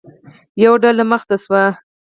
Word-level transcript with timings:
یوه 0.63 0.77
ډله 0.83 1.03
مخې 1.09 1.25
ته 1.29 1.35
شوه. 1.43 1.63